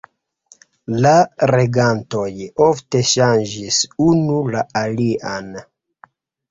[1.05, 1.11] La
[1.51, 2.25] regantoj
[2.69, 5.55] ofte ŝanĝis unu la alian.